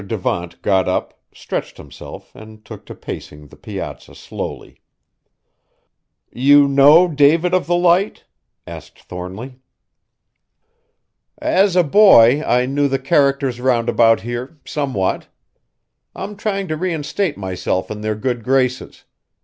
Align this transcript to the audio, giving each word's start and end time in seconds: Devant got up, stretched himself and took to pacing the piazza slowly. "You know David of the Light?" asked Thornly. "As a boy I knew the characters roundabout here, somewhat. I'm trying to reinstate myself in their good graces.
Devant 0.03 0.59
got 0.63 0.87
up, 0.89 1.19
stretched 1.31 1.77
himself 1.77 2.33
and 2.35 2.65
took 2.65 2.87
to 2.87 2.95
pacing 2.95 3.45
the 3.45 3.55
piazza 3.55 4.15
slowly. 4.15 4.81
"You 6.31 6.67
know 6.67 7.07
David 7.07 7.53
of 7.53 7.67
the 7.67 7.75
Light?" 7.75 8.23
asked 8.65 9.03
Thornly. 9.03 9.59
"As 11.37 11.75
a 11.75 11.83
boy 11.83 12.41
I 12.41 12.65
knew 12.65 12.87
the 12.87 12.97
characters 12.97 13.61
roundabout 13.61 14.21
here, 14.21 14.57
somewhat. 14.65 15.27
I'm 16.15 16.35
trying 16.35 16.67
to 16.69 16.77
reinstate 16.77 17.37
myself 17.37 17.91
in 17.91 18.01
their 18.01 18.15
good 18.15 18.43
graces. 18.43 19.03